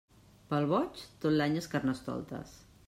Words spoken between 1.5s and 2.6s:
és Carnestoltes.